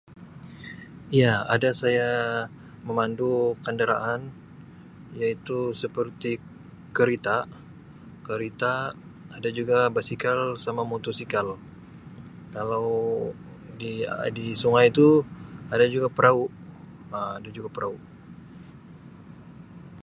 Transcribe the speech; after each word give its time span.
Iya 1.17 1.27
ada 1.55 1.69
saya 1.81 2.05
memandu 2.87 3.25
kenderaan 3.65 4.21
iaitu 5.19 5.53
seperti 5.81 6.27
kerita 6.97 7.31
kerita 8.27 8.67
ada 9.37 9.49
juga 9.57 9.75
basikal 9.95 10.39
sama 10.65 10.81
motosikal 10.91 11.47
kalau 12.55 12.87
di-di 13.81 14.45
sungai 14.61 14.85
tu 14.99 15.07
ada 15.73 15.85
juga 15.95 16.07
perahu 16.17 16.43
Um 17.17 17.31
ada 17.39 17.49
juga 17.57 17.69
perahu. 17.75 17.97